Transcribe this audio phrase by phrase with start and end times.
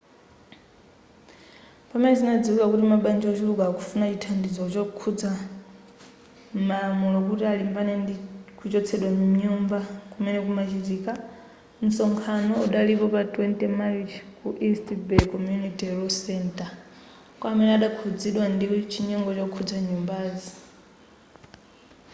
[1.89, 5.31] pamene zinadziwika kuti mabanja wochuluka akufuna chithandizo chokhudza
[6.67, 8.15] malamulo kuti alimbane ndi
[8.59, 9.79] kuchotsedwa mnyumba
[10.11, 11.11] kumene kunachitika
[11.85, 16.69] msonkhano udalipo pa 20 marichi ku east bay community law center
[17.39, 20.51] kwa amene adakhuzidwa ndi chinyengo chokhudza nyumbazi